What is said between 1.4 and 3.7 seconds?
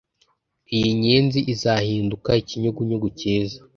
izahinduka ikinyugunyugu cyiza